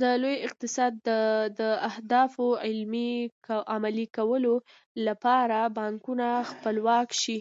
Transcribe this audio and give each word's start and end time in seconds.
د 0.00 0.02
لوی 0.22 0.36
اقتصاد 0.46 0.92
د 1.60 1.60
اهدافو 1.88 2.46
عملي 3.72 4.06
کولو 4.16 4.54
لپاره 5.06 5.58
بانکونه 5.76 6.26
خپلواک 6.50 7.08
شي. 7.22 7.38